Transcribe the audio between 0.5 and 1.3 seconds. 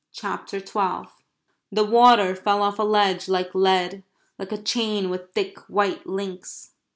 TWELVE